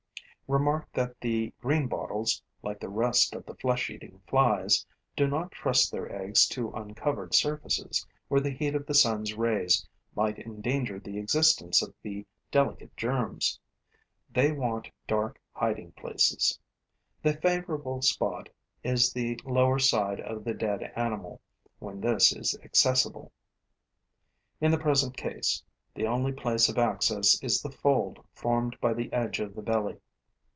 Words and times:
Remark 0.47 0.91
that 0.91 1.17
the 1.21 1.53
Greenbottles, 1.63 2.41
like 2.61 2.81
the 2.81 2.89
rest 2.89 3.33
of 3.35 3.45
the 3.45 3.55
flesh 3.55 3.89
eating 3.89 4.21
flies, 4.27 4.85
do 5.15 5.25
not 5.25 5.53
trust 5.53 5.89
their 5.89 6.13
eggs 6.13 6.45
to 6.47 6.71
uncovered 6.73 7.33
surfaces, 7.33 8.05
where 8.27 8.41
the 8.41 8.49
heat 8.51 8.75
of 8.75 8.85
the 8.85 8.93
sun's 8.93 9.33
rays 9.33 9.87
might 10.13 10.37
endanger 10.37 10.99
the 10.99 11.17
existence 11.17 11.81
of 11.81 11.93
the 12.01 12.25
delicate 12.51 12.93
germs. 12.97 13.57
They 14.29 14.51
want 14.51 14.91
dark 15.07 15.39
hiding 15.53 15.93
places. 15.93 16.59
The 17.23 17.37
favorite 17.37 18.03
spot 18.03 18.49
is 18.83 19.13
the 19.13 19.39
lower 19.45 19.79
side 19.79 20.19
of 20.19 20.43
the 20.43 20.53
dead 20.53 20.83
animal, 20.97 21.39
when 21.79 22.01
this 22.01 22.33
is 22.35 22.59
accessible. 22.61 23.31
In 24.59 24.69
the 24.69 24.77
present 24.77 25.15
case, 25.15 25.63
the 25.95 26.07
only 26.07 26.33
place 26.33 26.67
of 26.67 26.77
access 26.77 27.41
is 27.41 27.61
the 27.61 27.71
fold 27.71 28.19
formed 28.33 28.77
by 28.81 28.93
the 28.93 29.13
edge 29.13 29.39
of 29.39 29.55
the 29.55 29.61
belly. 29.61 29.95